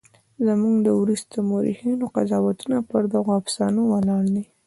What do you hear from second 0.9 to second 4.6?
وروسته مورخینو قضاوتونه پر دغو افسانو ولاړ دي.